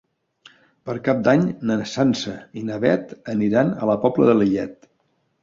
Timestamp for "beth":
2.87-3.13